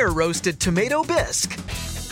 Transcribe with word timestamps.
Fire 0.00 0.12
roasted 0.12 0.58
tomato 0.58 1.04
bisque. 1.04 1.52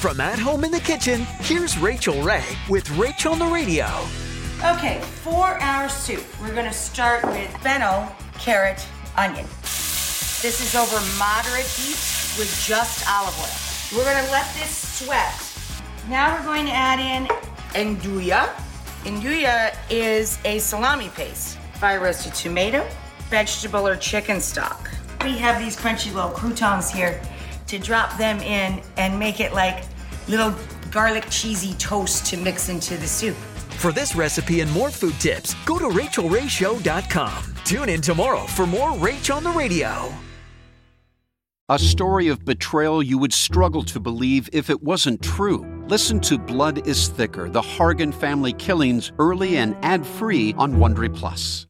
From 0.00 0.18
at 0.18 0.38
home 0.38 0.64
in 0.64 0.70
the 0.70 0.80
kitchen, 0.80 1.26
here's 1.40 1.76
Rachael 1.76 2.22
Ray 2.22 2.42
with 2.66 2.88
Rachel 2.92 3.34
on 3.34 3.38
the 3.38 3.44
Radio. 3.44 3.84
Okay, 4.64 5.02
for 5.22 5.60
our 5.60 5.90
soup, 5.90 6.24
we're 6.40 6.54
gonna 6.54 6.72
start 6.72 7.22
with 7.26 7.54
fennel, 7.58 8.08
carrot, 8.38 8.86
onion. 9.18 9.44
This 9.60 10.62
is 10.62 10.74
over 10.74 10.96
moderate 11.18 11.66
heat 11.66 12.00
with 12.38 12.64
just 12.66 13.06
olive 13.06 13.38
oil. 13.38 13.98
We're 13.98 14.10
gonna 14.10 14.32
let 14.32 14.46
this 14.54 15.04
sweat. 15.04 15.34
Now 16.08 16.38
we're 16.38 16.44
going 16.44 16.64
to 16.64 16.72
add 16.72 17.00
in 17.00 17.28
'nduja. 17.74 18.48
'Nduja 19.04 19.76
is 19.90 20.38
a 20.46 20.58
salami 20.58 21.10
paste. 21.10 21.58
Fire 21.74 22.00
roasted 22.00 22.32
tomato, 22.32 22.88
vegetable 23.28 23.86
or 23.86 23.96
chicken 23.96 24.40
stock. 24.40 24.90
We 25.22 25.36
have 25.36 25.58
these 25.58 25.76
crunchy 25.76 26.14
little 26.14 26.30
croutons 26.30 26.90
here 26.90 27.20
to 27.66 27.78
drop 27.78 28.16
them 28.18 28.40
in 28.40 28.82
and 28.96 29.18
make 29.18 29.40
it 29.40 29.52
like 29.52 29.84
little 30.28 30.54
garlic 30.90 31.26
cheesy 31.30 31.74
toast 31.74 32.26
to 32.26 32.36
mix 32.36 32.68
into 32.68 32.96
the 32.96 33.06
soup. 33.06 33.36
For 33.78 33.92
this 33.92 34.16
recipe 34.16 34.60
and 34.60 34.70
more 34.72 34.90
food 34.90 35.14
tips, 35.20 35.54
go 35.66 35.78
to 35.78 35.86
rachaelrayshow.com. 35.86 37.54
Tune 37.64 37.88
in 37.88 38.00
tomorrow 38.00 38.46
for 38.46 38.66
more 38.66 38.92
Rach 38.92 39.34
on 39.34 39.44
the 39.44 39.50
Radio. 39.50 40.12
A 41.70 41.78
story 41.78 42.28
of 42.28 42.44
betrayal 42.44 43.02
you 43.02 43.16
would 43.18 43.32
struggle 43.32 43.82
to 43.84 43.98
believe 43.98 44.50
if 44.52 44.68
it 44.68 44.82
wasn't 44.82 45.22
true. 45.22 45.64
Listen 45.88 46.20
to 46.20 46.38
Blood 46.38 46.86
is 46.86 47.08
Thicker: 47.08 47.48
The 47.48 47.62
Hargan 47.62 48.12
Family 48.12 48.52
Killings 48.52 49.12
early 49.18 49.56
and 49.56 49.74
ad-free 49.82 50.54
on 50.58 50.74
Wondery 50.74 51.14
Plus. 51.14 51.62